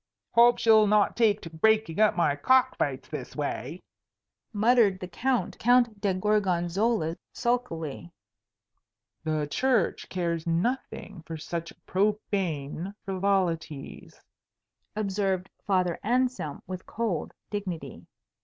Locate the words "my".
2.15-2.35